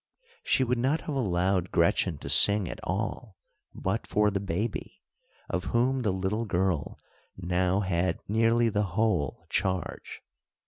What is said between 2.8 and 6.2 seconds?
all, but for the baby, of whom the